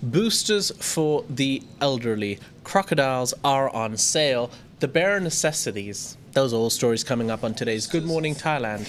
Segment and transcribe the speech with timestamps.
[0.00, 2.38] Boosters for the elderly.
[2.62, 4.48] Crocodiles are on sale.
[4.78, 6.16] The bare necessities.
[6.32, 8.86] Those are all stories coming up on today's Good Morning Thailand.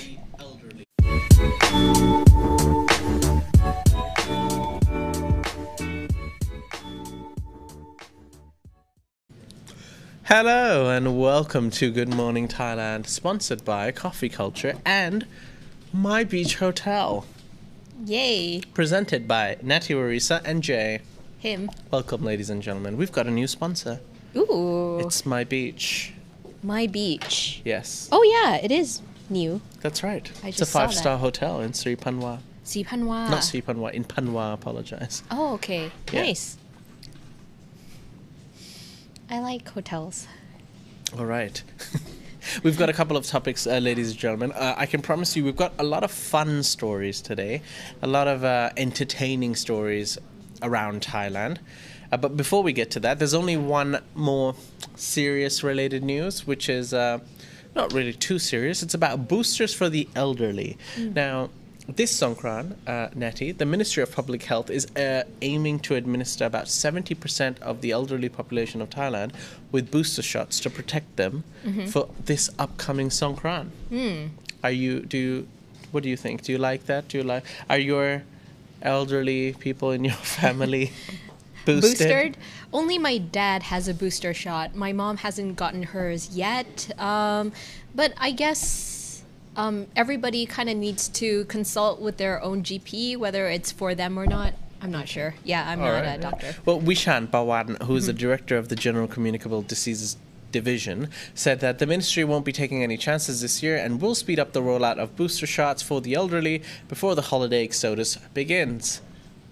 [10.26, 15.26] Hello and welcome to Good Morning Thailand, sponsored by Coffee Culture and
[15.92, 17.26] My Beach Hotel,
[18.06, 21.02] Yay, presented by Natty Warisa and Jay.
[21.40, 21.70] him.
[21.92, 22.98] Welcome, ladies and gentlemen.
[22.98, 24.00] We've got a new sponsor.
[24.36, 26.14] Ooh, It's My Beach.
[26.64, 27.62] my beach.
[27.66, 29.62] Yes, Oh yeah, it is new.
[29.82, 30.30] that's right.
[30.44, 30.72] I it's a that.
[30.72, 32.40] five-star hotel in Sri Panwa.
[32.64, 33.30] Si Panwa.
[33.30, 34.54] Not Sri Panwa, in Panwa.
[34.54, 35.24] Apologize.
[35.32, 35.92] Oh, okay.
[36.14, 36.22] Yeah.
[36.24, 36.58] Nice.
[39.30, 40.28] I like hotels.
[41.18, 41.62] All right.
[42.64, 44.52] we've got a couple of topics, uh, ladies and gentlemen.
[44.52, 47.62] Uh, I can promise you we've got a lot of fun stories today,
[48.02, 50.18] a lot of uh, entertaining stories
[50.62, 51.58] around Thailand.
[52.12, 54.56] Uh, but before we get to that, there's only one more
[54.96, 57.20] serious related news, which is uh,
[57.76, 58.82] not really too serious.
[58.82, 60.78] It's about boosters for the elderly.
[60.98, 61.50] Now,
[61.96, 66.66] this Songkran, uh, Nettie, the Ministry of Public Health is uh, aiming to administer about
[66.66, 69.32] 70% of the elderly population of Thailand
[69.72, 71.44] with booster shots to protect them
[71.90, 73.70] for this upcoming Songkran.
[74.64, 75.48] Are you, do you,
[75.92, 76.44] what do you think?
[76.44, 77.08] Do you like that?
[77.08, 78.24] Do you like, are your
[78.82, 80.92] elderly people in your family
[81.66, 81.98] boosted?
[81.98, 82.38] Boosted?
[82.72, 84.76] Only my dad has a booster shot.
[84.76, 86.92] My mom hasn't gotten hers yet.
[87.00, 87.52] Um,
[87.96, 88.89] but I guess
[89.60, 94.18] um, everybody kind of needs to consult with their own GP, whether it's for them
[94.18, 94.54] or not.
[94.82, 95.36] I'm not sure.
[95.44, 96.56] Yeah, I'm All not right, a doctor.
[96.66, 100.16] Well, Wishan Bawan, who is the director of the General Communicable Diseases
[100.54, 104.40] Division, said that the ministry won't be taking any chances this year and will speed
[104.40, 109.02] up the rollout of booster shots for the elderly before the holiday exodus begins.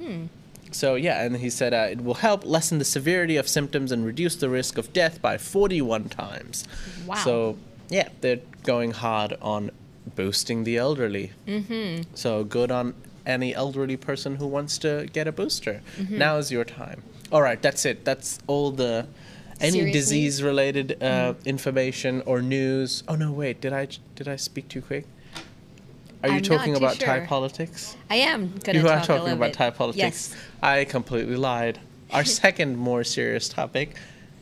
[0.02, 0.28] Hmm.
[0.72, 4.06] So, yeah, and he said uh, it will help lessen the severity of symptoms and
[4.06, 6.66] reduce the risk of death by 41 times.
[7.06, 7.16] Wow.
[7.16, 7.58] So,
[7.90, 9.72] yeah, they're going hard on
[10.16, 11.32] boosting the elderly.
[11.48, 12.04] Mm-hmm.
[12.16, 12.94] So, good on
[13.26, 15.82] any elderly person who wants to get a booster.
[15.98, 16.18] Mm-hmm.
[16.18, 17.04] Now is your time.
[17.32, 18.06] All right, that's it.
[18.06, 19.08] That's all the
[19.60, 19.92] any Seriously?
[19.92, 21.46] disease related uh, Mm.
[21.46, 23.04] information or news.
[23.08, 25.06] Oh no, wait, did I did I speak too quick?
[26.24, 27.96] Are you I'm talking about Thai politics?
[28.10, 29.54] I am gonna You are talking about bit.
[29.54, 30.32] Thai politics.
[30.32, 30.36] Yes.
[30.62, 31.80] I completely lied.
[32.12, 33.96] Our second more serious topic,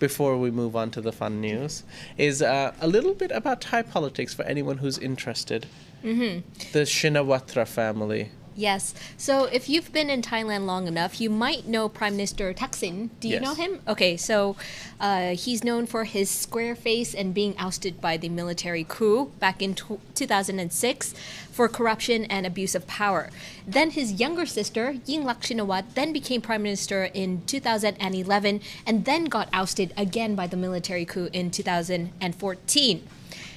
[0.07, 1.83] before we move on to the fun news,
[2.15, 5.65] is uh, a little bit about Thai politics for anyone who's interested.
[6.03, 6.33] Mm-hmm.
[6.73, 8.29] The Shinawatra family.
[8.57, 8.93] Yes.
[9.17, 13.09] So if you've been in Thailand long enough, you might know Prime Minister Thaksin.
[13.19, 13.43] Do you Yes.
[13.43, 13.81] know him?
[13.85, 14.55] Okay, so
[14.99, 19.61] uh, he's known for his square face and being ousted by the military coup back
[19.61, 21.13] in tw 2006
[21.51, 23.29] for corruption and abuse of power.
[23.67, 29.49] Then his younger sister, Yingluck Shinawat, then became Prime Minister in 2011 and then got
[29.51, 33.03] ousted again by the military coup in 2014.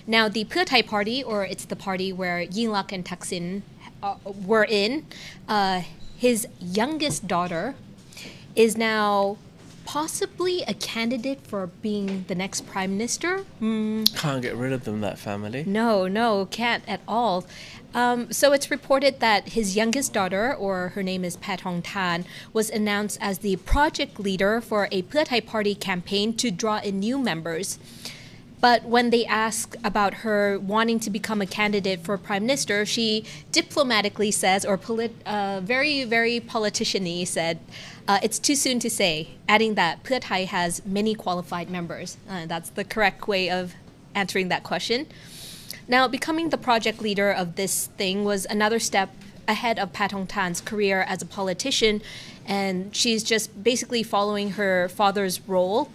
[0.07, 3.61] Now, the Pheu Thai Party, or it's the party where Yingluck and Thaksin
[4.03, 5.07] uh, were in,
[5.49, 5.83] uh,
[6.17, 7.75] his youngest daughter
[8.55, 9.39] is now
[9.85, 13.47] possibly a candidate for being the next prime minister.
[13.59, 15.65] Can't get rid of them, that family.
[15.67, 17.47] No, no, can't at all.
[17.95, 23.17] Um, so it's reported that his youngest daughter, or her name is Paetongtarn, was announced
[23.21, 27.79] as the project leader for a Pheu Party campaign to draw in new members.
[28.61, 33.25] But when they ask about her wanting to become a candidate for prime minister, she
[33.53, 37.61] diplomatically says, or polit- uh, very, very politician-y said,
[38.09, 42.17] uh, it's too soon to say, adding that Pheu has many qualified members.
[42.29, 43.75] Uh, that's the correct way of
[44.15, 45.07] answering that question.
[45.87, 49.11] Now, becoming the project leader of this thing was another step
[49.47, 52.03] ahead of Paetongtarn's career as a politician,
[52.45, 55.91] and she's just basically following her father's role.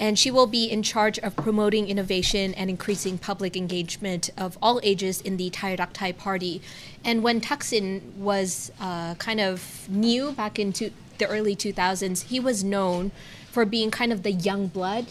[0.00, 4.80] And she will be in charge of promoting innovation and increasing public engagement of all
[4.82, 6.62] ages in the Thai Rak Thai party.
[7.04, 12.64] And when Thaksin was uh, kind of new back into the early 2000s, he was
[12.64, 13.12] known
[13.50, 15.06] for being kind of the young blood,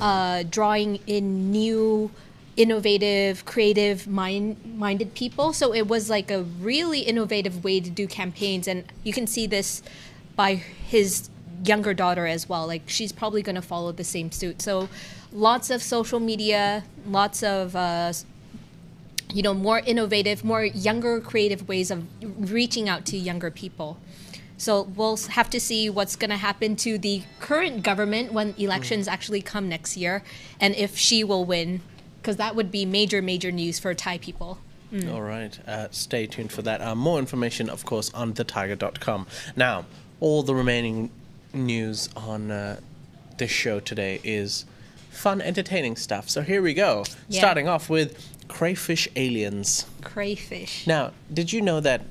[0.00, 2.10] uh, drawing in new
[2.56, 5.52] innovative, creative mind minded people.
[5.52, 8.68] So it was like a really innovative way to do campaigns.
[8.68, 9.82] And you can see this
[10.36, 11.30] by his
[11.64, 12.66] younger daughter as well.
[12.66, 14.62] Like she's probably going to follow the same suit.
[14.62, 14.88] So
[15.32, 17.74] lots of social media, lots of.
[17.76, 18.12] Uh,
[19.32, 22.06] you know, more innovative, more younger, creative ways of
[22.52, 23.98] reaching out to younger people.
[24.56, 29.08] So we'll have to see what's going to happen to the current government when elections
[29.08, 30.22] actually come next year,
[30.60, 31.80] and if she will win,
[32.20, 34.58] because that would be major, major news for Thai people.
[35.10, 35.58] All right.
[35.66, 36.80] Uh, stay tuned for that.
[36.80, 39.26] Uh, more information, of course, on thethaiger.com.
[39.56, 39.86] Now,
[40.20, 41.10] all the remaining
[41.54, 42.80] news on uh,
[43.38, 44.64] this show today is
[45.10, 46.28] fun, entertaining stuff.
[46.28, 47.04] So here we go.
[47.28, 47.40] Yeah.
[47.40, 49.86] Starting off with crayfish aliens.
[50.02, 50.86] Crayfish.
[50.86, 52.02] Now, did you know that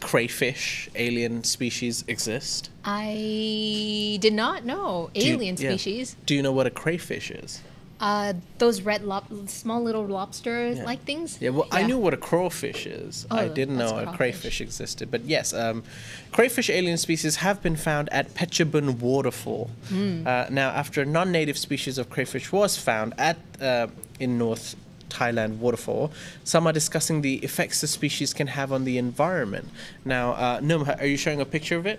[0.00, 2.70] crayfish alien species exist?
[2.84, 5.70] I did not know Do you- alien yeah.
[5.70, 6.16] species.
[6.26, 7.60] Do you know what a crayfish is?
[8.00, 11.38] Uh, those red lob- small little lobster like things.
[11.40, 13.26] Yeah, well, I knew what a crawfish is.
[13.28, 14.16] I Oh, didn't what's know a crawfish?
[14.16, 15.10] crayfish existed.
[15.10, 15.82] But yes, um,
[16.30, 19.70] crayfish alien species have been found at Phetchabun waterfall.
[19.88, 20.24] Hmm.
[20.24, 23.88] Uh, now, after a non-native species of crayfish was found at uh,
[24.20, 24.76] in North
[25.10, 26.12] Thailand waterfall,
[26.44, 29.68] some are discussing the effects the species can have on the environment.
[30.04, 31.98] Now, uh, are you showing a picture of it?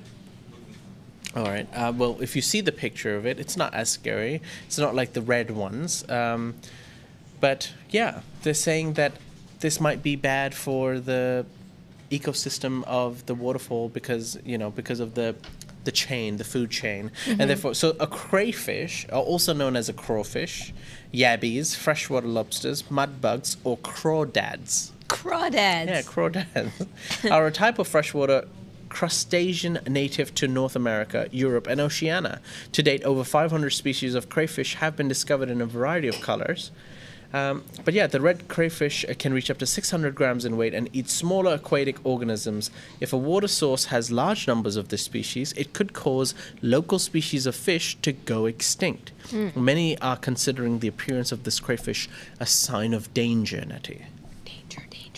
[1.36, 1.68] All right.
[1.74, 4.42] Uh, well, if you see the picture of it, it's not as scary.
[4.66, 6.08] It's not like the red ones.
[6.10, 6.56] Um,
[7.40, 9.14] but yeah, they're saying that
[9.60, 11.46] this might be bad for the
[12.10, 15.36] ecosystem of the waterfall because you know because of the
[15.86, 19.94] the chain, the food chain, and therefore, so a crayfish, are also known as a
[19.94, 20.74] crawfish,
[21.14, 24.92] yabbies, freshwater lobsters, mud bugs, or crawdads.
[25.08, 25.88] Crawdads.
[25.88, 26.88] Yeah, crawdads
[27.32, 28.46] are a type of freshwater
[28.90, 32.42] crustacean native to North America, Europe, and Oceania.
[32.74, 36.72] To date, over 500 species of crayfish have been discovered in a variety of colors.
[37.32, 40.90] Um, but yeah, the red crayfish can reach up to 600 grams in weight and
[40.94, 42.72] eat smaller aquatic organisms.
[43.00, 47.46] If a water source has large numbers of this species, it could cause local species
[47.46, 49.12] of fish to go extinct.
[49.56, 52.10] Many are considering the appearance of this crayfish
[52.40, 54.06] a sign of danger, Nettie.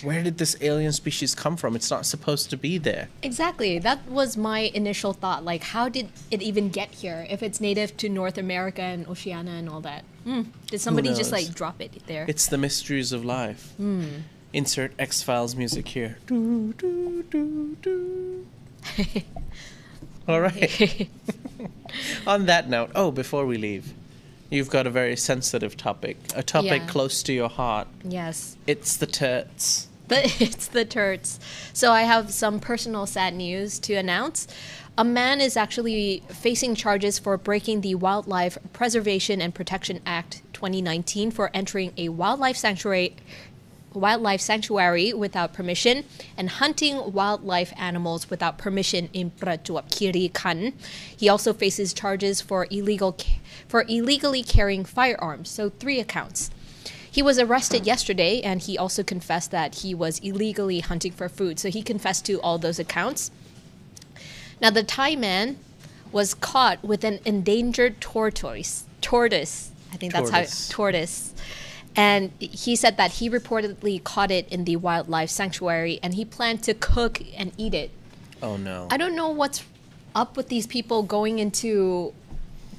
[0.03, 1.75] Where did this alien species come from?
[1.75, 3.09] It's not supposed to be there.
[3.21, 3.77] Exactly.
[3.80, 5.44] That was my initial thought.
[5.45, 9.53] Like, how did it even get here if it's native to North America and Oceania
[9.53, 10.03] and all that?
[10.24, 10.44] Hmm.
[10.68, 12.25] Did somebody just like drop it there?
[12.27, 13.74] It's the mysteries of life.
[14.53, 16.18] Insert X Files music here.
[16.27, 18.45] Do, do, do, do.
[20.27, 21.07] All right.
[22.27, 23.94] On that note, oh, before we leave,
[24.50, 26.88] you've got a very sensitive topic, a topic Yeah.
[26.88, 27.88] close to your heart.
[28.03, 28.57] yes.
[28.68, 29.88] It's the turts.
[30.11, 31.39] But it's the turts.
[31.71, 34.45] So I have some personal sad news to announce.
[34.97, 41.31] A man is actually facing charges for breaking the Wildlife Preservation and Protection Act 2019
[41.31, 43.15] for entering a wildlife sanctuary
[43.93, 46.03] wildlife sanctuary without permission
[46.37, 50.73] and hunting wildlife animals without permission in Prachuap Khiri Khan.
[51.15, 53.17] He also faces charges for illegal
[53.67, 56.51] for illegally carrying firearms, so three accounts.
[57.11, 61.59] He was arrested yesterday and he also confessed that he was illegally hunting for food.
[61.59, 63.31] So he confessed to all those accounts.
[64.61, 65.57] Now the Thai man
[66.13, 68.85] was caught with an endangered tortoise.
[69.01, 69.71] Tortoise.
[69.91, 70.69] I think that's Tortoise.
[70.69, 71.33] how tortoise.
[71.97, 76.63] And he said that he reportedly caught it in the wildlife sanctuary and he planned
[76.63, 77.91] to cook and eat it.
[78.41, 78.87] Oh no.
[78.89, 79.65] I don't know what's
[80.15, 82.13] up with these people going into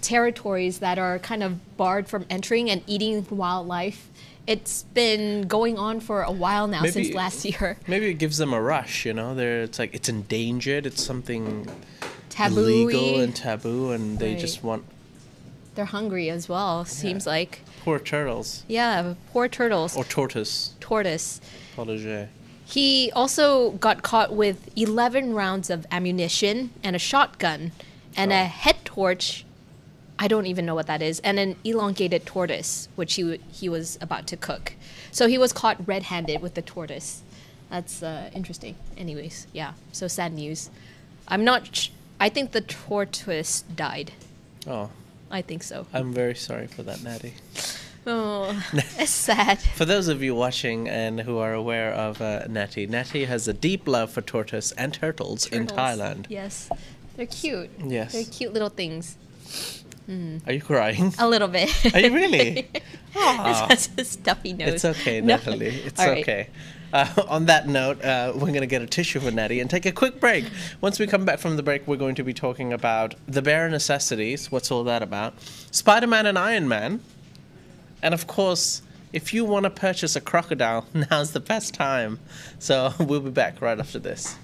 [0.01, 4.09] territories that are kind of barred from entering and eating wildlife.
[4.47, 7.79] It's been going on for a while now since last year.
[7.87, 9.35] Maybe it gives them a rush, you know?
[9.35, 11.69] They're it's like it's endangered, it's something
[12.29, 12.67] Taboo.
[12.67, 14.39] illegal and taboo and they Right.
[14.41, 14.85] just want
[15.75, 17.61] They're hungry as well, seems like.
[17.85, 19.97] poor turtles Yeah, poor turtles.
[19.97, 20.75] or tortoise.
[20.81, 21.41] tortoise.
[21.75, 22.29] Protege.
[22.65, 27.73] He also got caught with 11 rounds of ammunition and a shotgun
[28.17, 28.45] and a oh.
[28.47, 29.45] head torch.
[30.19, 33.99] I don't even know what that is, and an elongated tortoise, which he, he was
[34.01, 34.75] about to cook.
[35.11, 37.23] So he was caught red handed with the tortoise.
[37.71, 38.77] That's uh, interesting.
[38.97, 40.71] Anyways, yeah, so sad news.
[41.27, 41.89] I'm not, sh-
[42.21, 44.13] I think the tortoise died.
[44.67, 44.91] Oh,
[45.31, 45.87] I think so.
[45.93, 47.35] I'm very sorry for that, Natty.
[48.07, 49.61] Oh, it's sad.
[49.61, 53.53] For those of you watching and who are aware of uh, Natty, Natty has a
[53.53, 56.27] deep love for tortoise and turtles, in Thailand.
[56.29, 56.69] Yes.
[57.17, 57.71] They're cute.
[57.83, 58.13] Yes.
[58.13, 59.17] They're cute little things.
[60.09, 61.15] Are you crying?
[61.19, 61.95] A little bit.
[61.95, 62.69] Are you really?
[63.17, 63.67] Aw.
[63.69, 64.75] That's a stuffy nose.
[64.75, 65.37] It's okay, No.
[65.37, 65.67] Natalie.
[65.69, 66.23] It's All right.
[66.23, 66.49] okay.
[66.93, 69.87] Uh, on that note, uh, we're going to get a tissue for Natty and take
[69.87, 70.45] a quick break.
[70.83, 73.69] Once we come back from the break, we're going to be talking about the bare
[73.71, 74.53] necessities.
[74.53, 75.33] What's all that about?
[75.71, 77.01] Spider Man and Iron Man.
[78.03, 78.83] And of course,
[79.13, 82.19] if you want to purchase a crocodile, now's the best time.
[82.59, 84.37] So we'll be back right after this.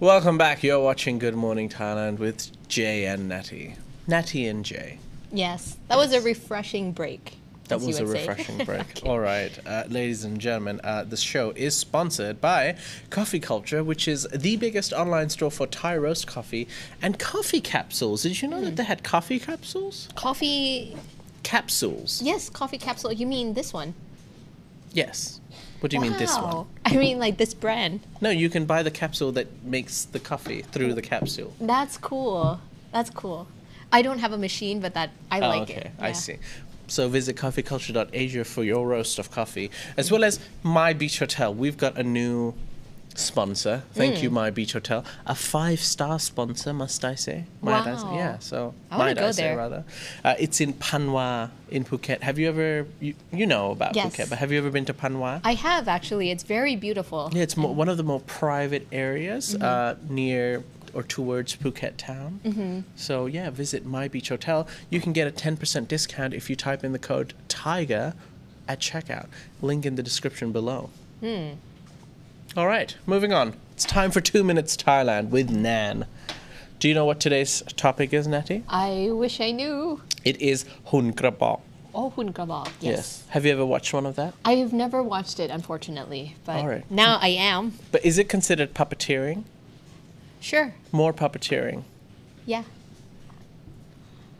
[0.00, 0.62] Welcome back.
[0.62, 3.76] You're watching Good Morning Thailand with Jay and Natty.
[4.06, 4.98] Natty and Jay.
[5.32, 7.36] Yes, that was a refreshing break.
[7.68, 8.26] That was a would say.
[8.26, 8.80] refreshing break.
[8.80, 9.08] Okay.
[9.08, 12.76] All right, uh, ladies and gentlemen, uh, the show is sponsored by
[13.10, 16.66] Coffee Culture, which is the biggest online store for Thai roast coffee
[17.02, 18.22] and coffee capsules.
[18.22, 18.64] Did you know Hmm.
[18.64, 20.08] that they had coffee capsules?
[20.16, 20.96] Coffee.
[21.42, 22.20] Capsules.
[22.22, 23.12] Yes, coffee capsule.
[23.12, 23.94] You mean this one?
[24.92, 25.40] Yes.
[25.80, 26.66] What do you mean this one?
[26.84, 28.00] I mean like this brand.
[28.20, 31.54] No, you can buy the capsule that makes the coffee through the capsule.
[31.60, 32.60] That's cool.
[32.92, 33.46] That's cool.
[33.92, 35.90] I don't have a machine, but that I Oh, like okay, it.
[35.98, 36.12] I Yeah.
[36.12, 36.36] see.
[36.86, 41.54] So visit coffeeculture.asia for your roast of coffee, as well as My Beach Hotel.
[41.54, 42.54] We've got a new
[43.20, 43.82] sponsor.
[43.94, 44.22] Thank Hmm.
[44.24, 45.04] you, My Beach Hotel.
[45.26, 47.44] A five-star sponsor, must I say?
[47.62, 48.02] Might I say?
[48.04, 48.16] Wow.
[48.16, 48.38] Yeah.
[48.38, 49.56] So I might go I say there.
[49.56, 49.84] rather?
[50.24, 52.22] Uh, it's in Panwa in Phuket.
[52.22, 54.14] Have you ever you, you know about Yes.
[54.16, 54.28] Phuket?
[54.30, 55.40] But have you ever been to Panwa?
[55.44, 56.30] I have actually.
[56.30, 57.30] It's very beautiful.
[57.32, 59.62] Yeah, it's mo- one of the more private areas Mm-hmm.
[59.64, 62.40] uh, near or towards Phuket town.
[62.44, 62.80] Mm-hmm.
[62.96, 64.66] So yeah, visit My Beach Hotel.
[64.90, 68.14] You can get a 10% discount if you type in the code TIGER
[68.66, 69.26] at checkout.
[69.62, 70.90] Link in the description below.
[71.20, 71.50] Hmm.
[72.56, 73.54] All right, moving on.
[73.72, 76.06] It's time for Two Minutes Thailand with Nan.
[76.80, 78.64] Do you know what today's topic is, Natty?
[78.68, 80.02] I wish I knew.
[80.24, 81.60] It is Hun Krabok.
[81.94, 82.68] Oh, Hun Krabak.
[82.80, 83.24] Yes.
[83.28, 84.34] Have you ever watched one of that?
[84.44, 86.90] I've never watched it, unfortunately, but right.
[86.90, 87.74] now I am.
[87.92, 89.44] But is it considered puppeteering?
[90.40, 90.74] Sure.
[90.90, 91.84] More puppeteering.
[92.46, 92.64] Yeah.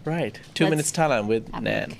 [0.04, 0.40] Right.
[0.54, 1.96] 2 Let's Minutes Thailand with have Nan.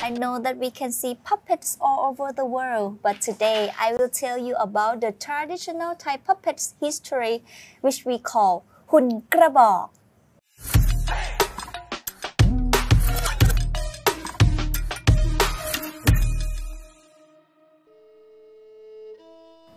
[0.00, 4.08] I know that we can see puppets all over the world, but today I will
[4.08, 7.42] tell you about the traditional Thai puppets history,
[7.80, 9.90] which we call Hun Krabok.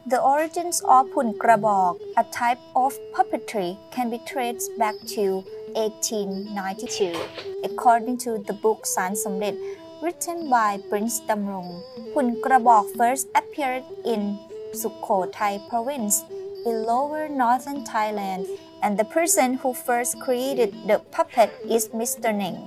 [0.06, 7.16] The origins of Hun Krabok, a type of puppetry, can be traced back to 1892.
[7.64, 9.58] According to the book San Somdet,
[10.02, 11.84] written by Prince Damrong,
[12.16, 14.40] Hun Krabok first appeared in
[14.74, 16.26] Sukhothai province
[16.66, 18.50] in lower northern Thailand,
[18.82, 22.34] and the person who first created the puppet is Mr.
[22.34, 22.58] Ning,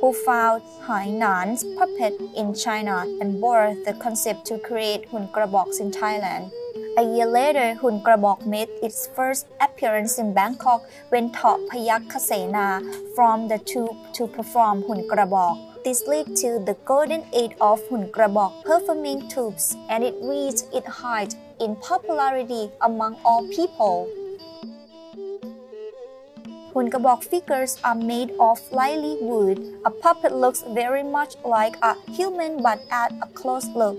[0.00, 5.90] who found Hainan's puppet in China and bore the concept to create Hun Kraboks in
[5.90, 6.50] Thailand.
[6.96, 12.80] A year later, Hun Krabok made its first appearance in Bangkok when taught Payak Kasena
[13.14, 15.69] from the troupe to perform Hun Krabok.
[15.82, 20.86] This led to the golden age of Hun Krabok performing troops, and it reached its
[20.86, 24.06] height in popularity among all people.
[26.74, 29.56] Hun Krabok figures are made of lightly wood.
[29.86, 33.98] A puppet looks very much like a human, but at a close look,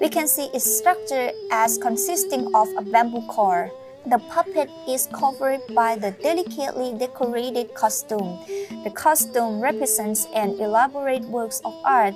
[0.00, 3.70] we can see its structure as consisting of a bamboo core.
[4.06, 8.40] The puppet is covered by the delicately decorated costume.
[8.82, 12.14] The costume represents an elaborate works of art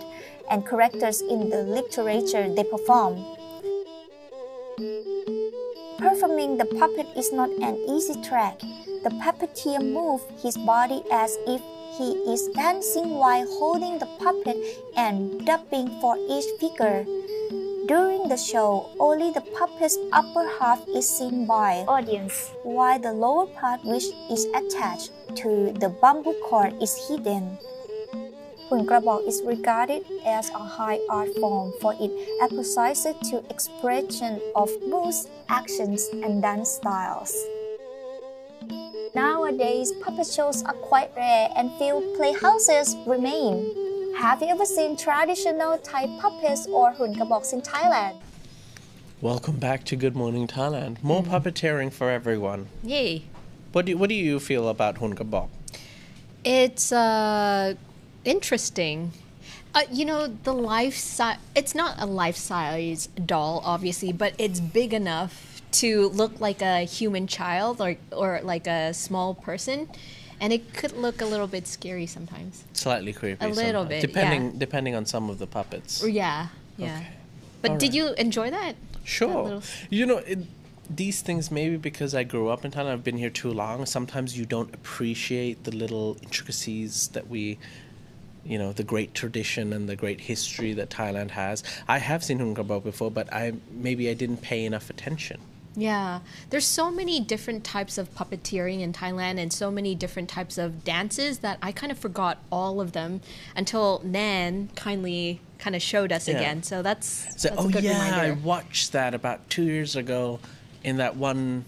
[0.51, 3.21] and characters in the literature they perform.
[5.99, 8.61] Performing the puppet is not an easy track.
[9.05, 11.61] The puppeteer moves his body as if
[11.99, 14.57] he is dancing while holding the puppet
[14.97, 17.05] and dubbing for each figure.
[17.87, 23.47] During the show, only the puppet's upper half is seen by audience, while the lower
[23.47, 25.13] part, which is attached
[25.45, 27.59] to the bamboo cord, is hidden.
[28.71, 32.09] Hun Krabok is regarded as a high art form for it
[32.41, 37.37] emphasizes to expression of moods, actions, and dance styles.
[39.15, 43.84] Nowadays, puppet shows are quite rare and few playhouses remain.
[44.19, 48.21] Have you ever seen traditional Thai puppets or Hun Kraboks in Thailand?
[49.21, 51.03] Welcome back to Good Morning Thailand.
[51.03, 51.29] More Mm.
[51.29, 52.69] puppeteering for everyone.
[52.83, 53.23] Yay.
[53.73, 55.49] What do, what do you feel about Hun Kabok?
[56.45, 57.75] It's uh,
[58.25, 59.13] interesting.
[59.75, 64.61] Uh, you know, the life size, it's not a life size doll, obviously, but it's
[64.61, 69.89] big enough to look like a human child or, or like a small person.
[70.45, 72.65] And it could look a little bit scary sometimes.
[72.75, 73.43] Slightly creepy.
[73.43, 74.59] A little sometimes, bit, depending yeah.
[74.59, 76.05] depending on some of the puppets.
[76.07, 76.97] Yeah, yeah.
[76.97, 77.07] Okay.
[77.63, 77.95] But All did right.
[77.95, 78.77] you enjoy that?
[79.05, 79.43] Sure.
[79.45, 80.41] little- You know, it,
[80.91, 83.87] these things maybe because I grew up in Thailand, I've been here too long.
[83.87, 87.59] Sometimes you don't appreciate the little intricacies that we,
[88.45, 91.65] you know, the great tradition and the great history that Thailand has.
[91.89, 95.41] I have seen Hun Krabok before, but I maybe I didn't pay enough attention.
[95.77, 100.57] Yeah, there's so many different types of puppeteering in Thailand and so many different types
[100.57, 103.21] of dances that I kind of forgot all of them
[103.57, 106.37] until Nan kindly kind of showed us Yeah.
[106.37, 106.63] again.
[106.63, 107.07] So that's,
[107.41, 110.39] So, that's oh yeah, I watched that about two years ago
[110.85, 111.65] in that one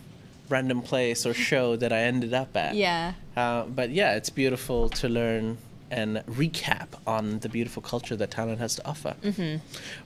[0.49, 2.75] random place or show that I ended up at.
[2.77, 3.15] Yeah.
[3.37, 5.59] Uh, but yeah, it's beautiful to learn
[5.91, 9.15] and recap on the beautiful culture that Thailand has to offer.
[9.23, 9.57] Mm-hmm.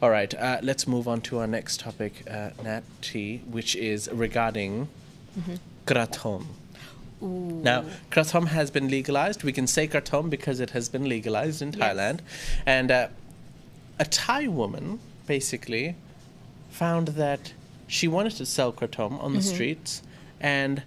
[0.02, 4.08] All right, uh, let's move on to our next topic, uh, Nat T, which is
[4.12, 4.88] regarding
[5.86, 6.46] kratom.
[7.22, 9.42] Now, kratom has been legalized.
[9.44, 11.80] We can say kratom because it has been legalized in Yes.
[11.80, 12.20] Thailand.
[12.64, 13.08] And uh,
[13.98, 15.96] a Thai woman basically
[16.70, 17.52] found that
[17.86, 20.02] she wanted to sell kratom on the streets.
[20.40, 20.82] And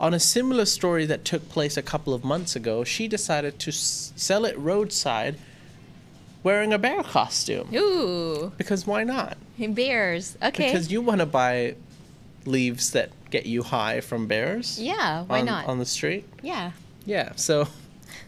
[0.00, 3.70] on a similar story that took place a couple of months ago, she decided to
[3.70, 5.36] s- sell it roadside
[6.42, 7.68] wearing a bear costume.
[7.74, 9.36] Ooh, Because why not?
[9.58, 10.36] bears.
[10.42, 10.66] Okay.
[10.66, 11.74] Because you want to buy
[12.46, 15.66] leaves that get you high from bears yeah, why on, not?
[15.66, 16.24] on the street.
[16.42, 16.70] yeah.
[17.04, 17.68] Yeah, so.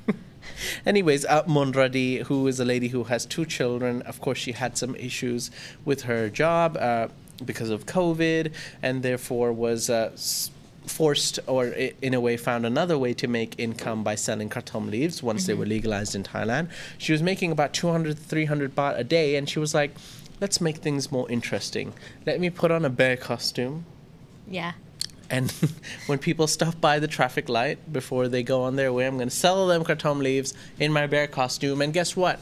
[0.86, 4.76] Anyways, uh, Monradi, who is a lady who has two children, of course, she had
[4.76, 5.50] some issues
[5.84, 7.08] with her job uh,
[7.44, 10.50] because of COVID, and therefore was uh, s-
[10.86, 15.22] forced, or in a way, found another way to make income by selling kratom leaves
[15.22, 15.60] once they mm-hmm.
[15.60, 16.68] were legalized in Thailand.
[16.98, 19.94] She was making about 200, 300 baht a day, and she was like,
[20.40, 21.92] let's make things more interesting.
[22.26, 23.84] Let me put on a bear costume.
[24.48, 24.72] Yeah.
[25.28, 25.50] And
[26.06, 29.28] when people stop by the traffic light before they go on their way, I'm going
[29.28, 31.82] to sell them kratom leaves in my bear costume.
[31.82, 32.40] And guess what?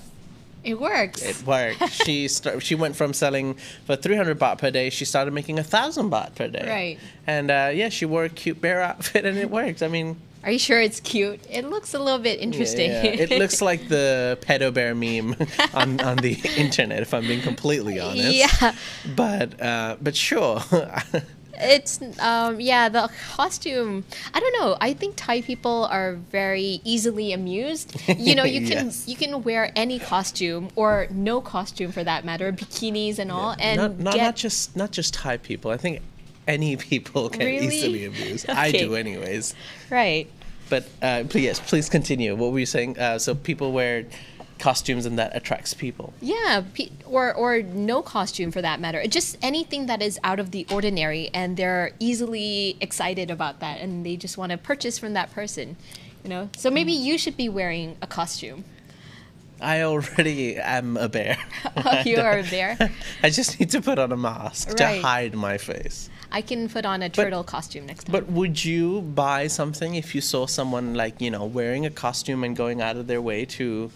[0.64, 1.22] It works.
[1.22, 1.88] It worked.
[2.04, 3.54] she start, she went from selling
[3.86, 6.66] for 300 baht per day, she started making a thousand baht per day.
[6.68, 6.98] Right.
[7.26, 9.82] And uh, yeah, she wore a cute bear outfit, and it worked.
[9.82, 11.40] I mean, Are you sure it's cute?
[11.50, 12.90] It looks a little bit interesting.
[12.90, 15.36] yeah, it looks like the pedo bear meme
[15.74, 18.34] on, on the internet, if I'm being completely honest.
[18.60, 18.74] Yeah.
[19.16, 20.60] But uh, but sure.
[21.60, 24.04] It's um yeah, the costume.
[24.34, 24.76] I don't know.
[24.80, 27.96] I think Thai people are very easily amused.
[28.18, 29.04] You know, you can Yes.
[29.08, 33.76] you can wear any costume or no costume for that matter, bikinis and all, and
[33.80, 35.70] not, not, get not just not just Thai people.
[35.70, 36.00] I think
[36.46, 37.66] any people can Really?
[37.66, 38.46] easily abuse.
[38.48, 39.54] I do, anyways.
[39.90, 40.26] right.
[40.70, 42.36] But uh, please, yes, please continue.
[42.36, 42.98] What were you saying?
[42.98, 44.04] Uh, so people wear
[44.58, 46.12] costumes, and that attracts people.
[46.20, 49.02] Yeah, pe- or or no costume for that matter.
[49.06, 54.04] Just anything that is out of the ordinary, and they're easily excited about that, and
[54.04, 55.76] they just want to purchase from that person.
[56.24, 57.04] You know, so maybe Mm.
[57.04, 58.64] you should be wearing a costume.
[59.60, 61.36] I already am a bear.
[61.84, 62.76] Oh, you are a bear.
[63.22, 66.08] I just need to put on a mask to hide my face.
[66.30, 68.12] I can put on a turtle costume next time.
[68.12, 72.44] But would you buy something if you saw someone like you know wearing a costume
[72.44, 73.90] and going out of their way to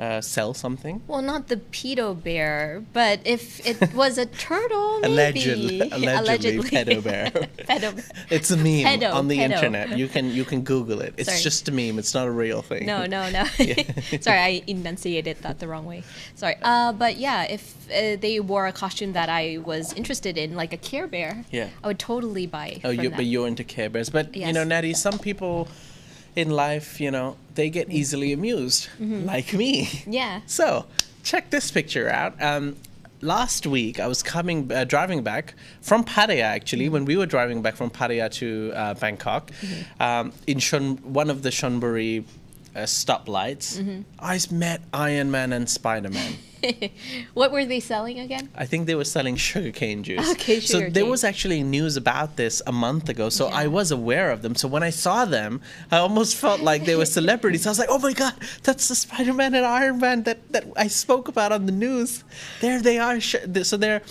[0.00, 1.02] uh, sell something?
[1.06, 5.12] well, not the pedo bear, but if it was a turtle, maybe.
[5.12, 7.26] Allegedly, allegedly, pedo bear.
[7.68, 7.88] pedo.
[8.30, 9.50] It's a meme Pedo, on the pedo.
[9.52, 9.98] internet.
[9.98, 11.12] You can you can Google it.
[11.18, 11.42] It's Sorry.
[11.42, 11.98] just a meme.
[11.98, 12.86] It's not a real thing.
[12.86, 13.44] No, no, no.
[14.20, 16.02] Sorry, I enunciated that the wrong way.
[16.34, 16.56] Sorry.
[16.62, 20.72] Uh, but yeah, if uh, they wore a costume that I was interested in, like
[20.72, 21.68] a Care Bear, Yeah.
[21.84, 22.80] I would totally buy.
[22.84, 24.08] Oh, you, but you're into Care Bears.
[24.08, 24.68] But you know, Yes.
[24.68, 25.68] Natty, some people
[26.36, 29.24] in life, you know, they get easily amused, Mm-hmm.
[29.26, 29.88] like me.
[30.06, 30.40] Yeah.
[30.46, 30.86] So,
[31.22, 32.40] check this picture out.
[32.42, 32.76] Um,
[33.20, 36.42] last week, I was coming, uh, driving back from Pattaya.
[36.44, 36.92] Actually, Mm-hmm.
[36.92, 39.50] when we were driving back from Pattaya to uh, Bangkok,
[39.98, 40.58] um, in
[41.02, 42.24] one of the Chonburi
[42.76, 44.02] uh, stoplights, Mm-hmm.
[44.20, 46.32] I met Iron Man and Spider Man.
[47.34, 48.48] what were they selling again?
[48.54, 50.30] I think they were selling sugarcane juice.
[50.32, 54.30] Okay, So there was actually news about this a month ago, so I was aware
[54.30, 54.54] of them.
[54.54, 57.66] So when I saw them, I almost felt like they were celebrities.
[57.66, 60.88] I was like, "Oh my god, that's the Spider-Man and Iron Man that that I
[60.88, 62.24] spoke about on the news.
[62.60, 64.02] There they are." So they're,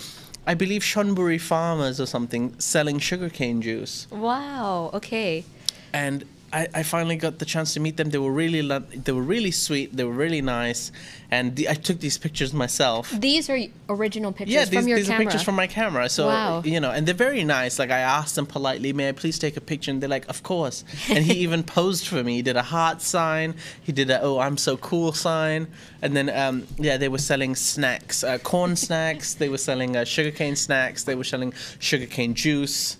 [0.46, 4.90] I believe, Chonburi farmers or something selling sugarcane juice Wow.
[4.94, 5.44] Okay.
[5.92, 8.10] and I, I finally got the chance to meet them.
[8.10, 9.96] They were really lo- they were really sweet.
[9.96, 10.90] They were really nice,
[11.30, 13.10] and the, I took these pictures myself.
[13.10, 13.58] These are
[13.88, 16.08] original pictures Yeah, from these, these are pictures from my camera.
[16.08, 16.62] So Wow.
[16.64, 17.78] you know, and they're very nice.
[17.78, 20.42] Like I asked them politely, "May I please take a picture?" And they're like, "Of
[20.42, 22.36] course." And he even posed for me.
[22.36, 23.54] He did a heart sign.
[23.80, 25.68] He did a "Oh, I'm so cool" sign.
[26.02, 29.34] And then um, yeah, they were selling snacks, uh, corn snacks.
[29.34, 31.04] They were selling uh, sugarcane snacks.
[31.04, 32.96] They were selling sugarcane juice.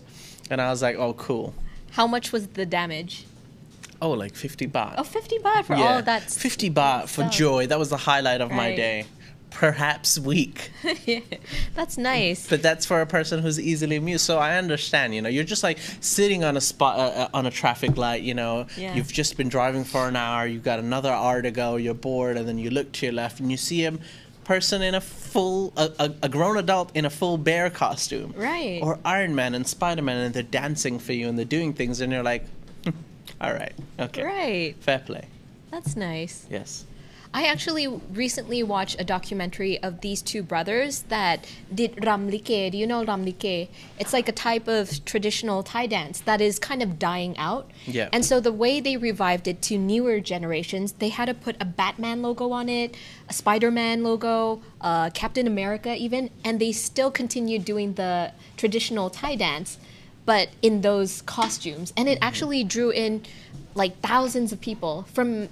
[0.51, 1.53] And I was like, "Oh, cool."
[1.93, 3.25] How much was the damage?
[4.03, 4.95] Oh, like 50 baht.
[4.99, 6.23] Oh, 50 baht for all of that.
[6.31, 7.33] 50 baht for stuff.
[7.33, 7.67] joy.
[7.67, 9.05] That was the highlight of my day.
[9.51, 10.71] Perhaps week.
[11.75, 12.49] That's nice.
[12.49, 14.25] But that's for a person who's easily amused.
[14.25, 17.47] So I understand, you know, you're just like sitting on a spot, uh, uh, on
[17.47, 18.95] a traffic light, you know, Yeah.
[18.95, 22.37] you've just been driving for an hour, you've got another hour to go, you're bored,
[22.37, 23.93] and then you look to your left and you see a
[24.45, 28.33] person in a full, a, a, a grown adult in a full bear costume.
[28.37, 28.79] Right.
[28.83, 32.01] Or Iron Man and Spider Man, and they're dancing for you and they're doing things,
[32.01, 32.45] and you're like,
[33.41, 34.23] all right, okay.
[34.23, 34.75] Right.
[34.81, 35.25] Fair play.
[35.71, 36.47] That's nice.
[36.51, 36.85] Yes.
[37.33, 42.73] I actually recently watched a documentary of these two brothers that did ramlike.
[42.73, 43.69] Do you know ramlike?
[44.01, 47.71] It's like a type of traditional Thai dance that is kind of dying out.
[47.87, 48.09] Yeah.
[48.13, 51.65] And so the way they revived it to newer generations, they had to put a
[51.65, 52.97] Batman logo on it,
[53.29, 59.37] a Spider-Man logo, uh, Captain America even, and they still continued doing the traditional Thai
[59.37, 59.79] dance,
[60.27, 61.93] but in those costumes.
[61.97, 63.23] And it actually drew in
[63.75, 65.49] like thousands of people from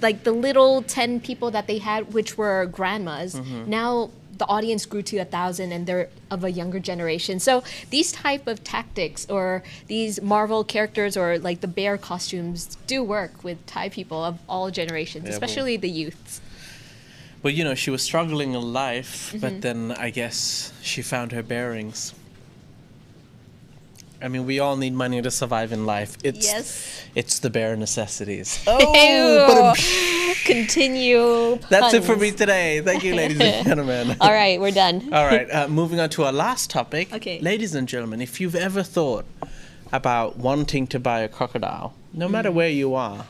[0.00, 3.34] like the little 10 people that they had which were grandmas
[3.66, 4.08] now
[4.38, 8.46] the audience grew to a thousand and they're of a younger generation so these type
[8.46, 13.88] of tactics or these marvel characters or like the bear costumes do work with thai
[13.90, 16.40] people of all generations Yeah, well- especially the youths
[17.42, 19.38] But you know, she was struggling in life, Mm-hmm.
[19.40, 22.14] but then I guess she found her bearings.
[24.24, 26.16] I mean, we all need money to survive in life.
[26.24, 27.02] It's Yes.
[27.14, 28.58] it's the bare necessities.
[28.66, 29.74] Oh,
[30.44, 32.80] continue that's it for me today.
[32.80, 34.16] Thank you, ladies and gentlemen.
[34.20, 37.12] all right we're done All right, uh, moving on to our last topic.
[37.12, 37.38] Okay.
[37.40, 39.26] Ladies and gentlemen, if you've ever thought
[39.92, 42.54] about wanting to buy a crocodile, no matter Mm.
[42.54, 43.26] where you are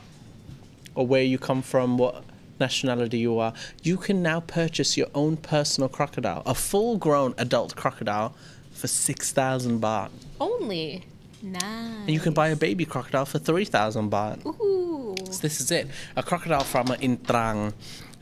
[0.94, 2.22] or where you come from, what
[2.60, 3.52] nationality you are,
[3.82, 8.34] you can now purchase your own personal crocodile, a full grown adult crocodile,
[8.72, 10.10] for 6,000 baht.
[10.40, 11.04] Only
[11.42, 14.44] nice And you can buy a baby crocodile for 3,000 baht.
[14.46, 15.14] Ooh.
[15.30, 15.88] So this is it.
[16.16, 17.72] A crocodile farmer in Trang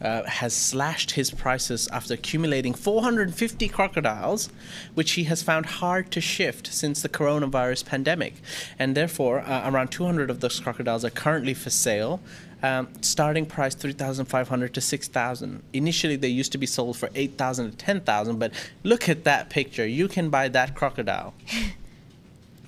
[0.01, 4.49] uh, has slashed his prices after accumulating 450 crocodiles,
[4.95, 8.35] which he has found hard to shift since the coronavirus pandemic.
[8.79, 12.21] And therefore, uh, around 200 of those crocodiles are currently for sale.
[12.65, 15.63] Um, starting price 3,500 to 6,000.
[15.73, 18.53] Initially, they used to be sold for 8,000 to 10,000, but
[18.85, 19.85] look at that picture.
[19.85, 21.35] You can buy that crocodile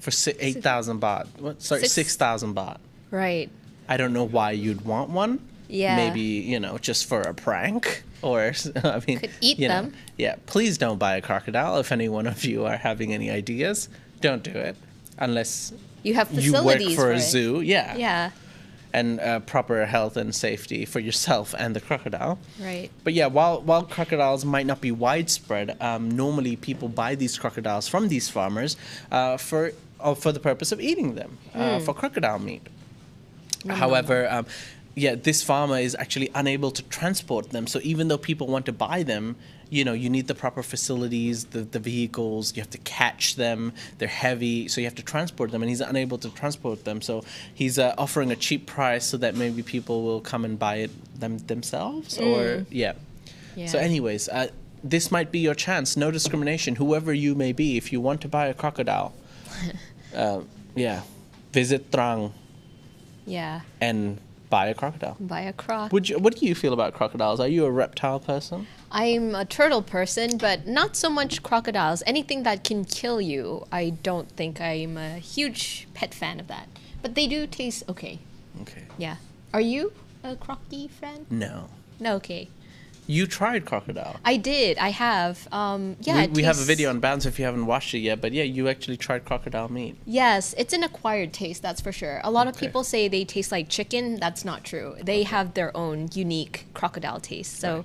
[0.05, 1.27] for si- 8,000 baht.
[1.41, 1.63] What?
[1.63, 2.79] Sorry, Six- 6,000 baht.
[3.11, 3.49] right
[3.89, 5.41] I don't know why you'd want one.
[5.69, 5.97] Yeah.
[5.97, 6.21] Maybe,
[6.53, 8.53] you know, just for a prank or
[8.85, 9.93] I mean, Could eat you know, them.
[10.17, 13.89] yeah, please don't buy a crocodile if any one of you are having any ideas.
[14.21, 14.77] Don't do it
[15.19, 17.21] unless you have facilities you work for a it.
[17.21, 17.61] zoo.
[17.63, 17.97] Yeah.
[17.97, 18.31] yeah
[19.01, 22.39] And uh, proper health and safety for yourself and the crocodile.
[22.69, 27.35] right But yeah, while while crocodiles might not be widespread, um, normally people buy these
[27.43, 28.77] crocodiles from these farmers
[29.11, 32.67] uh, for uh, for the purpose of eating them uh, for crocodile meat.
[33.69, 34.47] However, um,
[34.95, 37.67] yeah, this farmer is actually unable to transport them.
[37.67, 39.37] So even though people want to buy them,
[39.71, 43.73] you know, you need the proper facilities, the, the vehicles, you have to catch them,
[43.99, 47.01] they're heavy, so you have to transport them, and he's unable to transport them.
[47.01, 50.77] So he's uh, offering a cheap price so that maybe people will come and buy
[50.77, 52.93] it them themselves, or yeah.
[53.67, 54.49] So, anyways, uh,
[54.85, 55.97] this might be your chance.
[55.97, 57.77] No discrimination, whoever you may be.
[57.77, 59.15] If you want to buy a crocodile,
[60.15, 60.41] uh,
[60.75, 61.03] yeah,
[61.53, 62.33] visit Trang
[63.27, 65.17] yeah and buy a crocodile.
[65.19, 67.41] buy a croc Would you, what do you feel about crocodiles?
[67.41, 68.67] Are you a reptile person?
[68.93, 72.05] I'm a turtle person, but not so much crocodiles.
[72.07, 76.69] Anything that can kill you, I don't think I'm a huge pet fan of that.
[77.03, 78.21] But they do taste okay.
[78.63, 78.85] Okay.
[78.97, 79.17] Yeah.
[79.53, 81.27] Are you a crocky fan?
[81.31, 81.69] No.
[81.99, 82.49] No, okay.
[83.07, 84.17] You tried crocodile.
[84.25, 84.79] I did.
[84.79, 85.47] I have.
[85.53, 86.23] Um, yeah.
[86.27, 88.45] we we have a video on Bounce if you haven't watched it yet, but yeah,
[88.45, 89.97] you actually tried crocodile meat.
[90.07, 92.21] Yes, it's an acquired taste, that's for sure.
[92.25, 94.19] A lot of people say they taste like chicken.
[94.21, 94.97] That's not true.
[95.03, 97.59] They have their own unique crocodile taste.
[97.61, 97.85] So Right.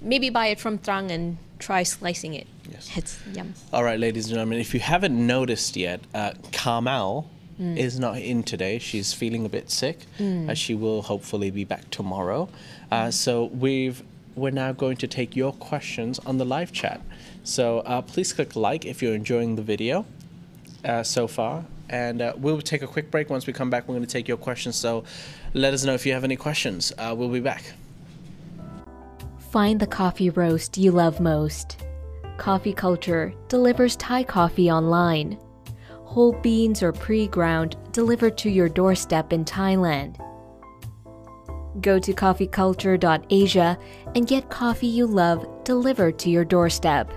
[0.00, 2.46] maybe buy it from Trang and try slicing it.
[2.70, 2.90] Yes.
[2.96, 3.54] It's yum.
[3.72, 7.28] All right, ladies and gentlemen, if you haven't noticed yet, uh, Carmel
[7.60, 7.76] Mm.
[7.78, 8.78] is not in today.
[8.78, 10.00] She's feeling a bit sick.
[10.20, 12.50] Uh, she will hopefully be back tomorrow.
[12.92, 14.02] Uh, so we've
[14.36, 17.00] we're now going to take your questions on the live chat.
[17.42, 20.04] So uh, please click like if you're enjoying the video
[20.84, 21.64] uh, so far.
[21.88, 23.30] And uh, we'll take a quick break.
[23.30, 24.76] Once we come back, we're going to take your questions.
[24.76, 25.04] So
[25.54, 26.92] let us know if you have any questions.
[26.98, 27.64] Uh, we'll be back.
[29.50, 31.84] Find the coffee roast you love most.
[32.36, 35.38] Coffee Culture delivers Thai coffee online.
[35.90, 40.16] Whole beans or pre ground delivered to your doorstep in Thailand.
[41.80, 43.78] Go to coffeeculture.asia
[44.14, 47.10] and get coffee you love delivered to your doorstep.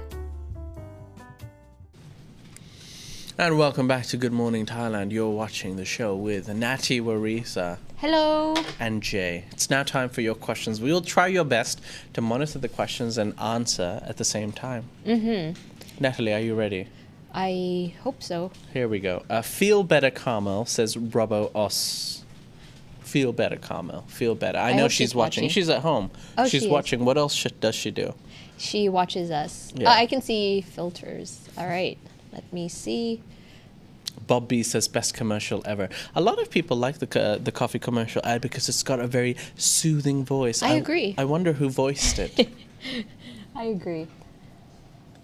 [3.37, 5.11] And welcome back to Good Morning Thailand.
[5.11, 7.77] You're watching the show with Natty Warisa.
[7.95, 8.55] Hello.
[8.79, 9.45] and Jay.
[9.51, 10.81] It's now time for your questions.
[10.81, 11.81] We will try your best
[12.13, 14.89] to monitor the questions and answer at the same time.
[15.05, 15.57] Mm-hmm.
[16.01, 16.87] Natalie, are you ready?
[17.33, 18.51] I hope so.
[18.73, 19.23] Here we go.
[19.29, 22.23] Uh, feel better, Carmel, says Robo Os.
[23.09, 24.03] Feel better, Carmel.
[24.07, 24.59] Feel better.
[24.59, 25.45] I, I know she's she's watching.
[25.45, 25.49] watching.
[25.49, 26.11] She's at home.
[26.37, 26.71] Oh, she's she is.
[26.71, 27.05] watching.
[27.05, 28.13] What else does she do?
[28.59, 29.73] She watches us.
[29.75, 29.89] Yeah.
[29.89, 31.49] Uh, I can see filters.
[31.57, 31.97] All right.
[32.31, 33.23] Let me see.
[34.27, 35.89] Bob B says best commercial ever.
[36.13, 39.07] A lot of people like the co- the coffee commercial ad because it's got a
[39.07, 40.61] very soothing voice.
[40.61, 41.15] I agree.
[41.17, 42.47] I wonder who voiced it.
[43.55, 44.05] I agree.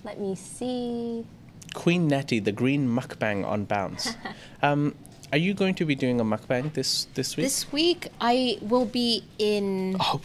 [0.03, 1.27] Let me see.
[1.75, 4.15] Queen Nettie, the green mukbang on Bounce.
[4.63, 4.95] um,
[5.35, 7.45] are you going to be doing a mukbang this this week?
[7.45, 10.21] This week I will be in oh,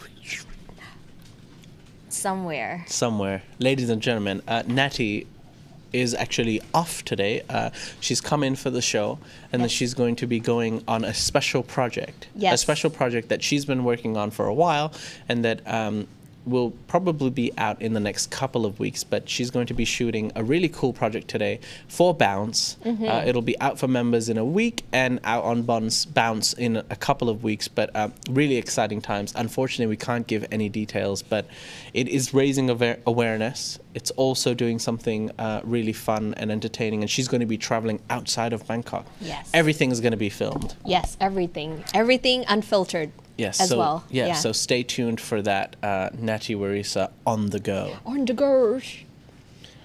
[2.07, 2.85] somewhere.
[2.87, 5.27] somewhere, ladies and gentlemen, uh, Natty
[5.91, 7.41] is actually off today.
[7.49, 9.19] Uh, she's come in for the show,
[9.51, 12.29] and then she's going to be going on a special project.
[12.33, 12.53] Yes.
[12.53, 14.93] A special project that she's been working on for a while,
[15.27, 16.07] and that um,
[16.45, 19.03] will probably be out in the next couple of weeks.
[19.03, 22.77] But she's going to be shooting a really cool project today for Bounce.
[22.85, 26.77] Uh, it'll be out for members in a week and out on Bounce, Bounce in
[26.77, 27.67] a couple of weeks.
[27.67, 29.33] But uh, really exciting times.
[29.35, 31.45] Unfortunately, we can't give any details, but
[31.93, 33.79] it is raising awa- awareness.
[33.93, 37.01] It's also doing something uh, really fun and entertaining.
[37.01, 39.05] And she's going to be traveling outside of Bangkok.
[39.19, 39.49] Yes.
[39.53, 40.75] Everything is going to be filmed.
[40.85, 41.83] Yes, everything.
[41.93, 43.11] Everything unfiltered.
[43.37, 43.59] Yes.
[43.61, 44.03] As so, well.
[44.09, 44.33] Yeah, Yeah.
[44.33, 45.75] So stay tuned for that.
[45.81, 47.97] Uh, Natty Warisa on the go.
[48.05, 49.05] On the gosh.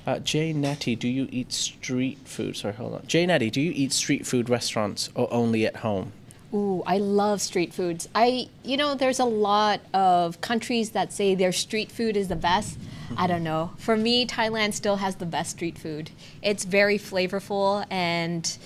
[0.07, 2.57] Uh, Jay Natty, do you eat street food?
[2.57, 3.07] Sorry, hold on.
[3.07, 6.13] Jay Natty, do you eat street food restaurants or only at home?
[6.55, 8.09] Ooh, I love street foods.
[8.15, 12.37] I, you know, there's a lot of countries that say their street food is the
[12.37, 12.79] best.
[13.17, 13.73] I don't know.
[13.79, 16.11] For me, Thailand still has the best street food.
[16.43, 18.57] It's very flavorful and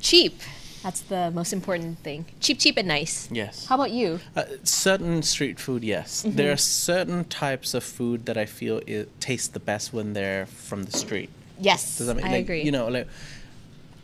[0.00, 0.40] cheap.
[0.86, 2.26] That's the most important thing.
[2.38, 3.28] Cheap, cheap, and nice.
[3.32, 3.66] Yes.
[3.66, 4.20] How about you?
[4.36, 6.22] Uh, certain street food, yes.
[6.22, 6.36] Mm-hmm.
[6.36, 10.46] There are certain types of food that I feel it tastes the best when they're
[10.46, 11.28] from the street.
[11.58, 12.62] Yes, Does that make I like, agree.
[12.62, 13.08] You know, like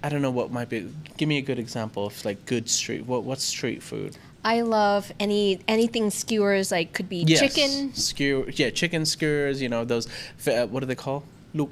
[0.03, 0.93] I don't know what might be.
[1.17, 3.07] Give me a good example of like good street.
[3.07, 4.19] What what's street food?
[4.45, 6.73] I love any anything skewers.
[6.73, 7.39] Like could be Yes.
[7.39, 8.51] chicken, skewer.
[8.51, 9.63] Yeah, chicken skewers.
[9.63, 10.09] You know those.
[10.49, 11.23] Uh, what do they call?
[11.55, 11.71] Look,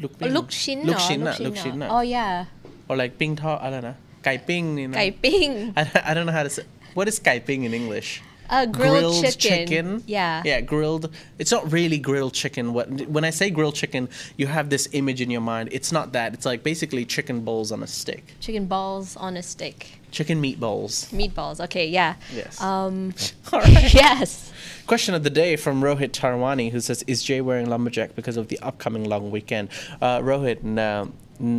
[0.00, 0.12] look.
[0.22, 1.82] or look shin, Look shin, look look shin, shin.
[1.82, 2.46] Oh yeah,
[2.88, 3.58] Or like ping tao.
[3.60, 3.96] I don't know.
[4.28, 4.78] Gai ping.
[4.78, 4.94] You know.
[5.00, 6.64] gai ping, I, I don't know how to say.
[6.94, 8.22] What is gai ping in English?
[8.50, 10.02] uh, grilled, chicken.
[10.06, 10.42] Yeah.
[10.44, 11.10] Yeah, grilled.
[11.38, 12.72] It's not really grilled chicken.
[12.72, 15.68] What when I say grilled chicken, you have this image in your mind.
[15.72, 16.34] It's not that.
[16.34, 18.24] It's like basically chicken balls on a stick.
[18.40, 19.78] chicken balls on a stick,
[20.10, 20.94] Chicken meatballs.
[21.12, 21.60] meatballs.
[21.66, 22.14] Okay, yeah.
[22.34, 22.60] Yes.
[22.60, 23.12] Um,
[23.52, 23.92] All right.
[23.92, 24.50] yes.
[24.86, 28.48] Question of the day from Rohit Tarwani, who says, "Is Jay wearing lumberjack because of
[28.48, 29.68] the upcoming long weekend?"
[30.00, 31.12] Uh, Rohit, no,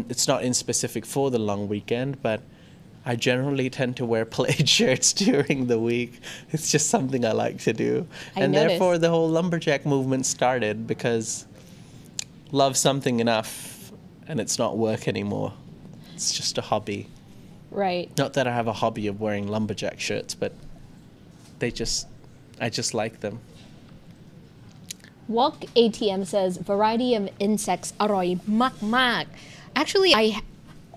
[0.09, 2.41] it's not in specific for the long weekend, but
[3.09, 6.19] I generally tend to wear plaid shirts during the week.
[6.51, 8.05] It's just something I like to do.
[8.35, 8.69] I and noticed.
[8.69, 11.47] therefore, the whole lumberjack movement started because
[12.51, 13.91] love something enough
[14.27, 15.53] and it's not work anymore.
[16.13, 17.07] It's just a hobby.
[17.71, 18.15] Right.
[18.15, 20.53] Not that I have a hobby of wearing lumberjack shirts, but
[21.57, 22.07] they just,
[22.61, 23.39] I just like them.
[25.27, 29.25] Walk ATM says variety of insects aroy mak mak.
[29.75, 30.43] Actually, I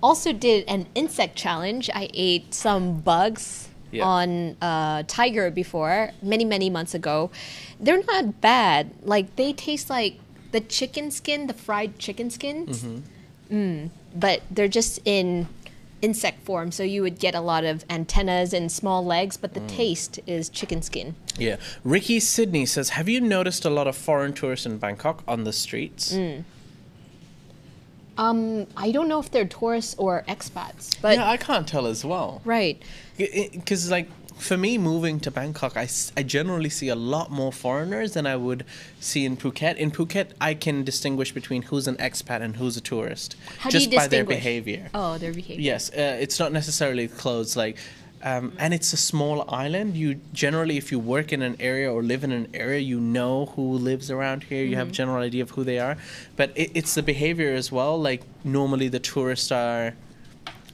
[0.03, 1.89] also did an insect challenge.
[1.95, 4.05] I ate some bugs Yeah.
[4.07, 7.31] on uh, Thaiger before many many months ago.
[7.79, 8.91] They're not bad.
[9.03, 10.15] Like they taste like
[10.53, 12.85] the chicken skin, the fried chicken skins.
[13.51, 15.47] Mm, but they're just in
[16.01, 19.61] insect form, so you would get a lot of antennas and small legs, but the
[19.69, 21.15] taste is chicken skin.
[21.39, 21.57] Yeah.
[21.85, 25.53] Ricky Sydney says, Have you noticed a lot of foreign tourists in Bangkok on the
[25.53, 26.13] streets?
[28.19, 32.05] Um, I don't know if they're tourists or expats, but yeah, I can't tell as
[32.05, 32.43] well.
[32.45, 32.81] right.
[33.17, 38.15] Because, like, for me, moving to Bangkok, I, I generally see a lot more foreigners
[38.15, 38.65] than I would
[39.01, 39.77] see in Phuket.
[39.77, 43.79] In Phuket, I can distinguish between who's an expat and who's a tourist How do
[43.79, 44.91] just by their behavior.
[44.95, 45.63] Oh, their behavior.
[45.63, 47.57] Yes, uh, it's not necessarily clothes.
[47.57, 47.79] Like,
[48.23, 49.97] um, and it's a small island.
[49.97, 53.47] You generally, if you work in an area or live in an area, you know
[53.47, 54.65] who lives around here.
[54.65, 55.97] You have a general idea of who they are.
[56.37, 58.01] But it, it's the behavior as well.
[58.01, 59.95] Like normally, the tourists are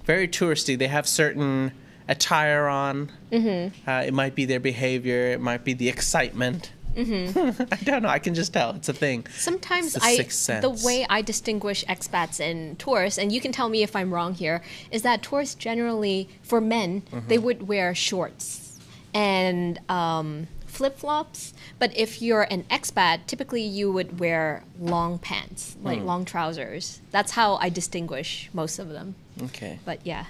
[0.04, 0.78] very touristy.
[0.78, 1.72] They have certain
[2.06, 3.12] attire on.
[3.30, 3.88] Mm-hmm.
[3.88, 5.28] Uh, it might be their behavior.
[5.28, 6.72] It might be the excitement.
[6.94, 7.62] Mm-hmm.
[7.72, 8.08] I don't know.
[8.08, 8.70] I can just tell.
[8.74, 9.26] It's a thing.
[9.30, 13.82] Sometimes the I the way I distinguish expats and tourists, and you can tell me
[13.82, 17.28] if I'm wrong here, is that tourists generally, for men, Mm-hmm.
[17.28, 18.78] they would wear shorts
[19.14, 21.54] and um, flip flops.
[21.78, 27.00] But if you're an expat, typically you would wear long pants, like long trousers.
[27.10, 29.14] That's how I distinguish most of them.
[29.44, 29.78] Okay.
[29.84, 30.24] But yeah.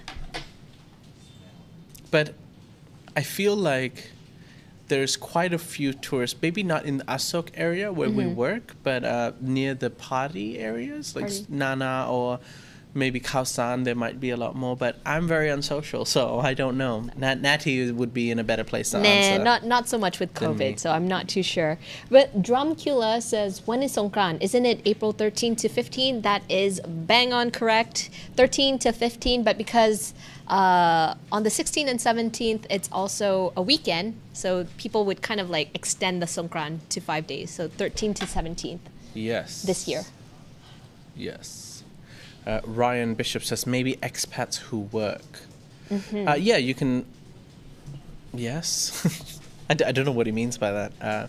[2.10, 2.34] but
[3.16, 4.10] I feel like
[4.88, 9.04] there's quite a few tourists, maybe not in the Asok area where we work, but
[9.04, 11.46] uh, near the party areas like Party.
[11.48, 12.40] Nana or
[12.94, 16.54] maybe Khao San, there might be a lot more, but I'm very unsocial, so I
[16.54, 17.04] don't know.
[17.16, 19.44] Nat- Natty would be in a better place to Nah, answer.
[19.44, 20.32] not not so much with.
[20.34, 21.78] COVID, so I'm not too sure.
[22.10, 24.38] But Drumcula says, when is Songkran?
[24.40, 26.22] Isn't it April 13 to 15?
[26.22, 28.08] That is bang on correct.
[28.36, 30.14] 13 to 15, but because
[30.48, 35.50] uh, on the 16th and 17th, it's also a weekend, so people would kind of
[35.50, 37.50] like extend the Songkran to five days.
[37.50, 38.78] So 13 to 17th
[39.14, 39.62] yes.
[39.62, 40.04] this year.
[41.14, 41.82] Yes.
[42.46, 45.40] Uh, Ryan Bishop says maybe expats who work.
[45.90, 46.28] Mm-hmm.
[46.28, 47.04] Uh, yeah, you can.
[48.32, 49.40] Yes.
[49.70, 50.92] I, d- I don't know what he means by that.
[51.00, 51.26] Uh,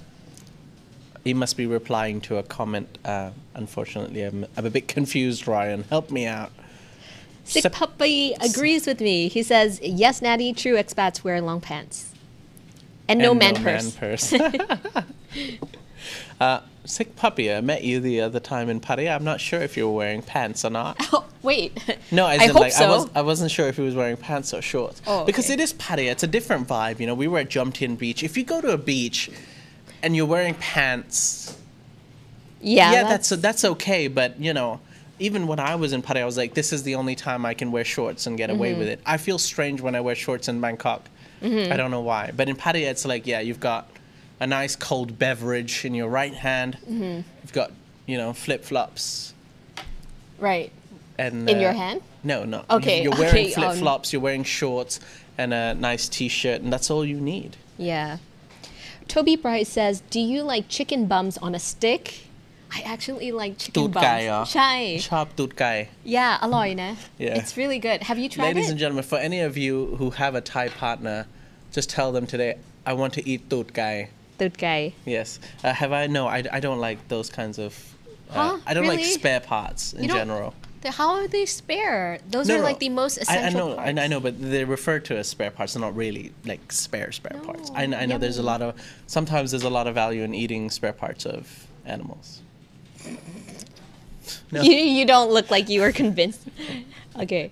[1.25, 2.97] he must be replying to a comment.
[3.03, 5.83] Uh, unfortunately, I'm, I'm a bit confused, Ryan.
[5.89, 6.51] Help me out.
[7.49, 9.27] Sick Puppy agrees with me.
[9.27, 12.13] He says, yes, Natty, true expats wear long pants.
[13.07, 13.95] And no And man no purse.
[13.95, 14.33] purse.
[16.39, 19.09] uh, Sick Puppy, I met you the other time in Paris.
[19.09, 20.97] I'm not sure if you were wearing pants or not.
[21.13, 21.77] Oh, wait.
[22.11, 24.61] No, I hope like I was I wasn't sure if he was wearing pants or
[24.61, 25.01] shorts.
[25.05, 26.99] Oh, Because it is Pattaya, it's a different vibe.
[26.99, 28.23] You know, we were at Jomtien Beach.
[28.23, 29.29] If you go to a beach
[30.01, 31.55] and you're wearing pants,
[32.61, 34.07] yeah, yeah, that's that's okay.
[34.07, 34.79] But you know,
[35.19, 37.53] even when I was in Pattaya, I was like, this is the only time I
[37.53, 38.93] can wear shorts and get away with Mm-hmm.
[38.93, 39.01] it.
[39.05, 41.09] I feel strange when I wear shorts in Bangkok.
[41.41, 42.31] I don't know why.
[42.35, 43.89] But in Pattaya, it's like, yeah, you've got
[44.39, 46.77] a nice cold beverage in your right hand.
[46.83, 47.21] Mm-hmm.
[47.43, 47.71] You've got
[48.05, 49.33] you know flip flops
[50.39, 50.71] right.
[51.17, 52.01] and In your uh, hand?
[52.23, 52.63] No, no.
[52.69, 54.11] Okay, You're wearing okay, um, flip flops.
[54.13, 54.99] You're wearing shorts
[55.37, 57.55] and a nice T-shirt, and that's all you need.
[57.77, 58.17] Yeah.
[59.07, 62.25] Toby Bright says, "Do you like chicken bums on a stick?"
[62.76, 64.02] I actually like chicken ตูด bums.
[64.04, 64.72] ไก่เหรอ ใช่
[65.08, 65.72] ชอบตูดไก่
[66.16, 66.90] Yeah, อร่อยนะ
[67.24, 67.38] Yeah.
[67.38, 67.98] It's really good.
[68.08, 68.72] Have you tried Ladies it?
[68.72, 71.18] and gentlemen, for any of you who have a Thai partner,
[71.76, 72.52] just tell them today,
[72.90, 73.90] I want to eat ตูดไก่
[74.40, 74.76] ตูดไก่
[75.16, 75.28] Yes.
[75.66, 76.02] Uh, have I?
[76.18, 77.70] No, I, I don't like those kinds of.
[78.30, 78.68] Uh, Huh?
[78.68, 79.18] I don't like Really?
[79.20, 80.50] spare parts in You don't- general.
[80.82, 82.00] The- How are they spare?
[82.34, 83.98] Those No, are no, like the most I, I essential know, parts.
[84.00, 85.70] I, I know, but they're referred to as spare parts.
[85.72, 87.66] They're not really like spare spare parts.
[87.80, 88.52] I, No, I know there's a yummy.
[88.52, 88.68] lot of.
[89.16, 91.40] Sometimes there's a lot of value in eating spare parts of
[91.94, 92.26] animals.
[94.51, 94.61] No.
[94.61, 96.41] You, you don't look like you were convinced.
[97.19, 97.51] okay.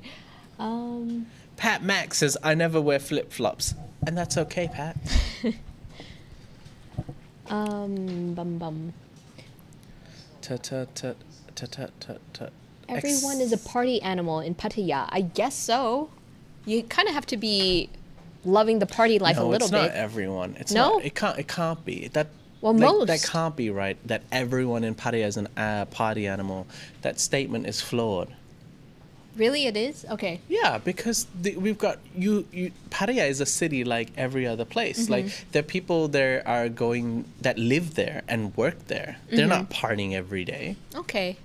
[0.59, 3.73] Um, Pat Max says, I never wear flip flops.
[4.05, 4.97] And that's okay, Pat.
[7.49, 8.93] um, bum bum.
[10.41, 11.13] Ta ta ta
[11.55, 12.47] ta ta ta ta.
[12.89, 15.07] Everyone is a party animal in Pattaya.
[15.09, 16.09] I guess so.
[16.65, 17.89] You kind of have to be
[18.45, 19.95] loving the party life a no, little it's not bit.
[19.95, 20.55] everyone.
[20.57, 20.93] It's No?
[20.93, 21.05] not.
[21.05, 21.37] It can't.
[21.37, 22.27] It can't be that.
[22.61, 23.25] Well, That most.
[23.31, 23.97] can't be right.
[24.07, 26.65] That everyone in Pattaya is an uh, party animal.
[27.03, 28.29] That statement is flawed.
[29.35, 30.03] Really, it is?
[30.09, 30.39] Okay.
[30.49, 32.71] Yeah, because the, we've got you, you.
[32.89, 35.03] Pattaya is a city like every other place.
[35.03, 35.11] Mm-hmm.
[35.11, 39.17] Like there are people there are going that live there and work there.
[39.29, 39.85] They're not Mm-hmm.
[39.85, 40.75] partying every day.
[40.95, 41.37] Okay.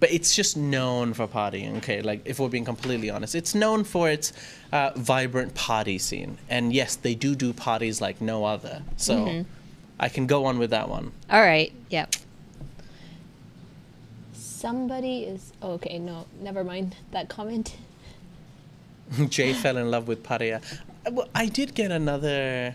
[0.00, 1.76] but it's just known for partying.
[1.78, 4.32] Okay, like if we're being completely honest, it's known for its
[4.72, 6.38] uh, vibrant party scene.
[6.48, 8.80] And yes, they do do parties like no other.
[8.96, 9.50] So Mm-hmm.
[9.98, 11.12] I can go on with that one.
[11.30, 11.72] All right.
[11.90, 12.14] Yep.
[14.32, 15.52] Somebody is.
[15.62, 17.76] Oh, okay, no, never mind that comment.
[19.28, 20.62] Jay fell in love with Pattaya.
[21.06, 22.74] Uh, well, I did get another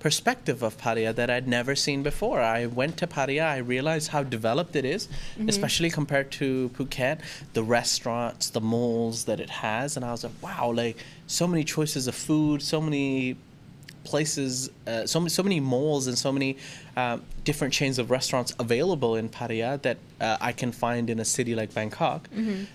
[0.00, 2.40] perspective of Pattaya that I'd never seen before.
[2.40, 5.08] I went to Pattaya, I realized how developed it is,
[5.48, 7.18] especially compared to Phuket,
[7.52, 11.64] the restaurants, the malls that it has, and I was like, wow, like so many
[11.64, 13.36] choices of food, so many
[14.08, 16.56] places, uh, so many, so many malls and so many
[16.96, 21.24] um, different chains of restaurants available in Pattaya that uh, I can find in a
[21.24, 22.28] city like Bangkok.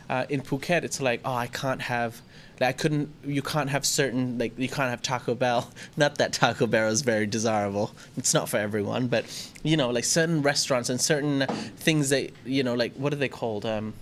[0.10, 2.22] Uh, in Phuket, it's like, oh, I can't have,
[2.60, 5.72] like, I couldn't, you can't have certain, like, you can't have Taco Bell.
[5.98, 7.92] Not that Taco Bell is very desirable.
[8.16, 9.26] It's not for everyone, but
[9.64, 11.46] you know, like certain restaurants and certain
[11.78, 13.66] things that you know, like what are they called?
[13.66, 13.94] Um,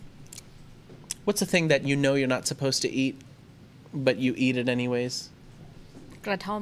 [1.26, 3.16] what's the thing that you know you're not supposed to eat,
[3.94, 5.30] but you eat it anyways?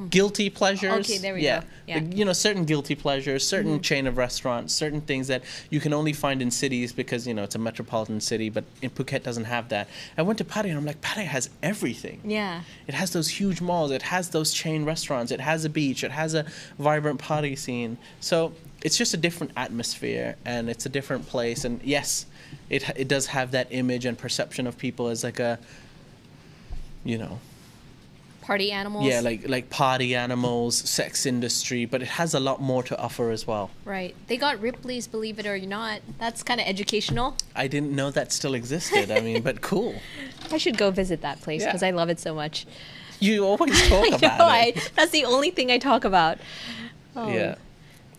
[0.09, 1.09] Guilty pleasures.
[1.09, 1.61] Okay, there we yeah.
[1.61, 1.67] go.
[1.87, 1.99] Yeah.
[1.99, 3.81] You know, certain guilty pleasures, certain mm-hmm.
[3.81, 7.43] chain of restaurants, certain things that you can only find in cities because, you know,
[7.43, 9.87] it's a metropolitan city, but in Phuket doesn't have that.
[10.17, 12.21] I went to Pattaya and I'm like, Pattaya has everything.
[12.23, 12.61] Yeah.
[12.87, 16.11] It has those huge malls, it has those chain restaurants, it has a beach, it
[16.11, 16.45] has a
[16.77, 17.97] vibrant party scene.
[18.19, 21.65] So it's just a different atmosphere and it's a different place.
[21.65, 22.25] And yes,
[22.69, 25.59] it, it does have that image and perception of people as like a,
[27.03, 27.39] you know,
[28.49, 29.05] Party animals.
[29.05, 33.29] yeah, like like party animals, sex industry, but it has a lot more to offer
[33.29, 33.69] as well.
[33.85, 34.15] Right.
[34.25, 36.01] They got Ripley's Believe It or Not.
[36.17, 37.35] That's kind of educational.
[37.55, 39.11] I didn't know that still existed.
[39.11, 39.93] I mean, but cool.
[40.51, 41.89] I should go visit that place because Yeah.
[41.89, 42.65] I love it so much.
[43.19, 44.77] You always talk I about know, it.
[44.77, 46.39] I, that's the only thing I talk about.
[47.15, 47.31] Oh.
[47.31, 47.53] Yeah.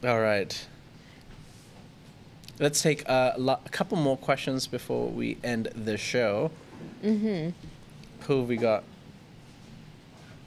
[0.04, 0.52] All right.
[2.60, 6.52] Let's take a, lo- a couple more questions before we end the show.
[7.02, 7.50] Mm-hmm.
[8.26, 8.84] Who have we got?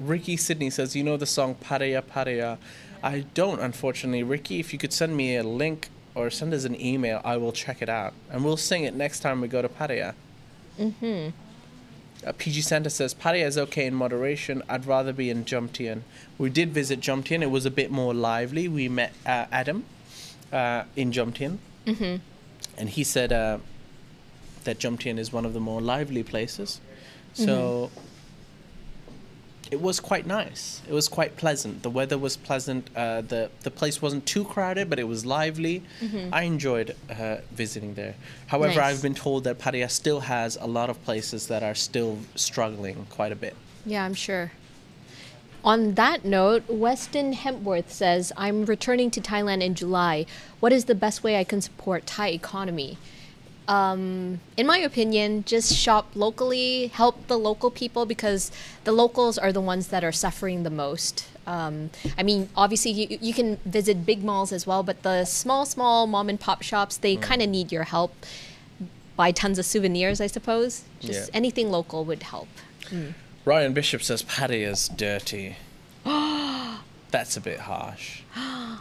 [0.07, 2.57] Ricky Sydney says, "You know the song Pareya Pareya."
[3.03, 4.23] I don't, unfortunately.
[4.23, 7.51] Ricky, if you could send me a link or send us an email, I will
[7.51, 10.13] check it out and we'll sing it next time we go to Pattaya.
[10.79, 11.29] Mm-hmm.
[12.25, 14.63] Uh, PG Santa says Pattaya is okay in moderation.
[14.69, 16.01] I'd rather be in Jomtien.
[16.37, 17.41] We did visit Jomtien.
[17.41, 18.67] It was a bit more lively.
[18.67, 19.83] We met uh, Adam
[20.53, 22.15] uh, in Jomtien, mm-hmm.
[22.77, 23.57] and he said uh,
[24.63, 26.79] that Jomtien is one of the more lively places.
[27.33, 27.89] So
[29.73, 30.81] it was quite nice.
[30.87, 31.73] It was quite pleasant.
[31.81, 32.83] The weather was pleasant.
[32.95, 35.77] Uh, the the place wasn't too crowded, but it was lively.
[36.31, 38.15] I enjoyed uh, visiting there.
[38.53, 38.89] However, Nice.
[38.97, 42.97] I've been told that Pattaya still has a lot of places that are still struggling
[43.09, 43.55] quite a bit.
[43.85, 44.51] Yeah, I'm sure.
[45.63, 50.25] On that note, Weston Hempworth says, I'm returning to Thailand in July.
[50.59, 52.97] What is the best way I can support Thai economy?
[53.67, 58.51] Um, in my opinion, just shop locally, help the local people because
[58.83, 61.25] the locals are the ones that are suffering the most.
[61.47, 65.65] Um, I mean, obviously, you, you can visit big malls as well, but the small,
[65.65, 68.13] small mom and pop shops, they kind of need your help.
[69.15, 70.83] Buy tons of souvenirs, I suppose.
[70.99, 71.35] Just Yeah.
[71.37, 72.47] anything local would help.
[73.45, 75.57] Ryan Bishop says Pattaya's dirty.
[77.13, 78.21] That's a bit harsh.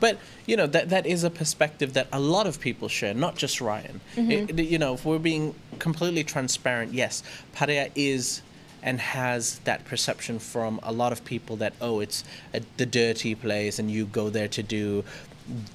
[0.00, 0.14] But
[0.46, 3.60] you know that that is a perspective that a lot of people share, not just
[3.60, 4.00] Ryan.
[4.16, 4.30] Mm-hmm.
[4.32, 7.22] It- it- you know, if we're being completely transparent, yes,
[7.54, 8.40] Pattaya is
[8.82, 12.24] and has that perception from a lot of people that oh, it's
[12.54, 15.04] a, the dirty place and you go there to do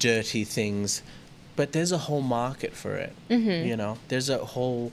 [0.00, 1.02] dirty things.
[1.56, 3.12] But there's a whole market for it.
[3.30, 3.68] Mm-hmm.
[3.68, 4.90] You know, there's a whole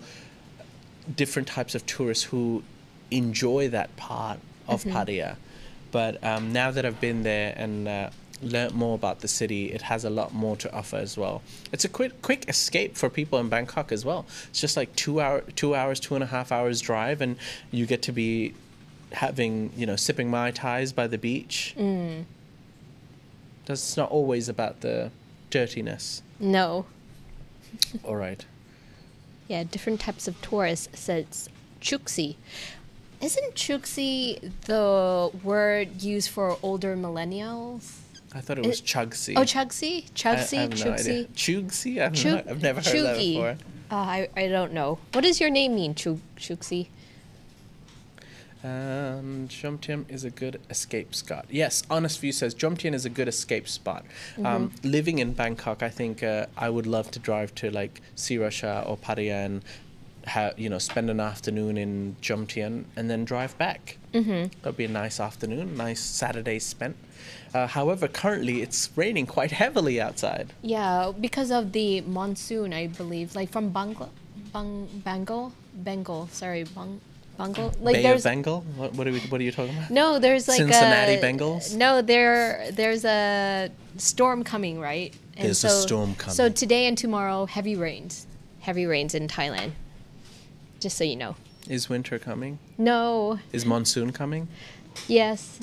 [1.22, 2.64] different types of tourists who
[3.12, 4.96] enjoy that part of mm-hmm.
[4.96, 5.36] Pattaya.
[5.96, 8.10] But um, now that I've been there and uh,
[8.42, 11.42] learnt more about the city, it has a lot more to offer as well.
[11.72, 14.26] It's a quick quick escape for people in Bangkok as well.
[14.50, 17.38] It's just like two hour two hours, two and a half hours drive, and
[17.72, 18.54] you get to be
[19.14, 21.74] having you know sipping mai tais by the beach.
[21.78, 22.26] Mm.
[23.66, 25.12] It's not always about the
[25.50, 26.24] dirtiness.
[26.42, 26.88] No.
[28.04, 28.44] All right.
[29.48, 31.48] Yeah, different types of tourists says
[31.80, 32.36] chuksi.
[33.22, 38.00] Isn't chuksi the word used for older millennials?
[38.34, 39.34] I thought it was Chugsy.
[39.38, 40.04] Oh, chugsy?
[40.04, 40.58] I, Chugsy?
[40.58, 41.24] I have no idea.
[41.24, 41.28] chugsy?
[41.34, 41.94] Chugsy?
[42.02, 42.44] I don't Chu- know.
[42.50, 43.58] I've never heard that before.
[43.90, 45.00] Uh, I, I don't know.
[45.14, 46.88] What does your name mean, Chu- chuksi?
[48.62, 51.46] And Jomtien is a good escape spot.
[51.52, 54.04] Yes, Honest View says Jomtien is a good escape spot.
[54.44, 58.90] Um, living in Bangkok, I think uh, I would love to drive to like Sriracha
[58.90, 59.64] or Pattaya and
[60.28, 63.98] ha- you know spend an afternoon in Jomtien and then drive back.
[64.14, 64.60] Mm-hmm.
[64.62, 66.96] That'd be a nice afternoon, nice Saturday spent.
[67.54, 70.54] Uh, however, currently it's raining quite heavily outside.
[70.62, 73.36] Yeah, because of the monsoon, I believe.
[73.36, 74.10] Like from Bangla,
[74.54, 75.54] Bang, Bengal?
[75.74, 77.00] Bengal, sorry, Bang,
[77.38, 77.74] Bengal?
[77.80, 78.62] Like Bay there's Bengal?
[78.76, 79.90] What, what, are we, what are you talking about?
[79.90, 81.76] No, there's like Cincinnati a, Bengals?
[81.76, 85.14] No, there there's a storm coming, right?
[85.38, 86.36] And There's a storm coming.
[86.36, 88.26] So today and tomorrow, heavy rains,
[88.60, 89.72] heavy rains in Thailand.
[90.86, 91.36] Just so you know.
[91.68, 92.60] Is winter coming?
[92.78, 93.40] No.
[93.52, 94.48] Is monsoon coming?
[95.08, 95.60] Yes.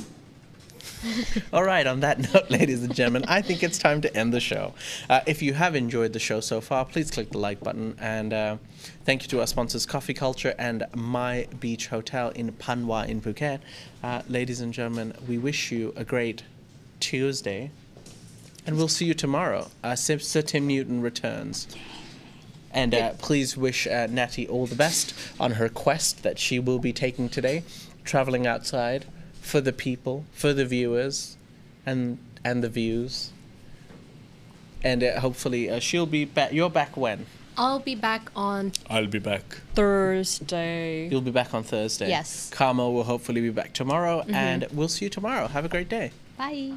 [1.53, 4.41] All right, on that note, ladies and gentlemen, I think it's time to end the
[4.41, 4.75] show.
[5.09, 7.95] Uh, if you have enjoyed the show so far, please click the like button.
[8.01, 8.57] And uh,
[9.05, 13.61] thank you to our sponsors, Coffee Culture and My Beach Hotel in Panwa in Phuket.
[14.03, 16.43] Uh, ladies and gentlemen, we wish you a great
[16.99, 17.71] Tuesday.
[18.67, 19.71] And we'll see you tomorrow.
[19.85, 21.69] Uh, Sir Sir Tim Newton returns.
[22.73, 26.79] And uh, please wish uh, Natty all the best on her quest that she will
[26.79, 27.65] be taking today,
[28.05, 29.05] traveling outside
[29.41, 31.37] for the people, for the viewers,
[31.85, 33.31] and and the views.
[34.83, 36.53] And uh, hopefully uh, she'll be back.
[36.53, 37.27] You're back when?
[37.57, 39.43] I'll be back on I'll be back.
[39.75, 41.09] Thursday.
[41.09, 42.09] You'll be back on Thursday.
[42.09, 42.49] Yes.
[42.51, 45.47] Karma will hopefully be back tomorrow, and we'll see you tomorrow.
[45.49, 46.13] Have a great day.
[46.39, 46.73] Bye.